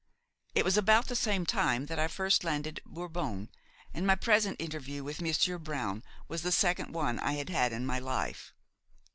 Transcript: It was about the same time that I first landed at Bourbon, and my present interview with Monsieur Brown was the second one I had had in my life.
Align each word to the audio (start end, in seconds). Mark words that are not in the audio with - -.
It 0.55 0.65
was 0.65 0.77
about 0.77 1.09
the 1.09 1.15
same 1.15 1.45
time 1.45 1.85
that 1.85 1.99
I 1.99 2.07
first 2.07 2.43
landed 2.43 2.79
at 2.79 2.91
Bourbon, 2.91 3.49
and 3.93 4.07
my 4.07 4.15
present 4.15 4.59
interview 4.59 5.03
with 5.03 5.21
Monsieur 5.21 5.59
Brown 5.59 6.01
was 6.27 6.41
the 6.41 6.51
second 6.51 6.91
one 6.95 7.19
I 7.19 7.33
had 7.33 7.49
had 7.49 7.71
in 7.71 7.85
my 7.85 7.99
life. 7.99 8.51